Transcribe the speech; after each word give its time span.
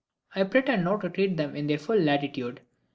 I 0.35 0.45
pretend 0.45 0.83
not 0.83 1.01
to 1.01 1.11
treat 1.11 1.29
of 1.29 1.37
them 1.37 1.55
in 1.55 1.67
their 1.67 1.77
full 1.77 1.99
latitude. 1.99 2.61